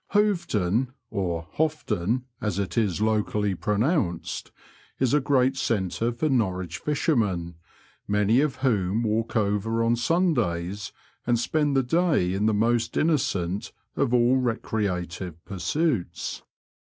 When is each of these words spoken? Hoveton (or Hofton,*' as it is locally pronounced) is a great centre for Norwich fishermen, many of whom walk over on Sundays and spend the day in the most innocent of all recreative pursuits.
Hoveton 0.13 0.87
(or 1.11 1.45
Hofton,*' 1.57 2.23
as 2.41 2.57
it 2.57 2.75
is 2.75 3.01
locally 3.01 3.53
pronounced) 3.53 4.51
is 4.99 5.13
a 5.13 5.19
great 5.19 5.55
centre 5.55 6.11
for 6.11 6.27
Norwich 6.27 6.79
fishermen, 6.79 7.53
many 8.07 8.41
of 8.41 8.55
whom 8.65 9.03
walk 9.03 9.35
over 9.37 9.83
on 9.83 9.95
Sundays 9.95 10.91
and 11.27 11.37
spend 11.37 11.77
the 11.77 11.83
day 11.83 12.33
in 12.33 12.47
the 12.47 12.51
most 12.51 12.97
innocent 12.97 13.71
of 13.95 14.11
all 14.11 14.37
recreative 14.37 15.45
pursuits. 15.45 16.41